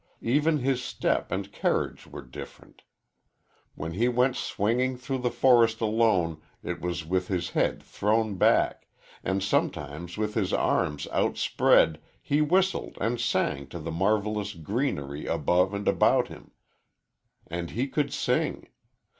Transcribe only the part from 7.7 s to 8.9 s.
thrown back,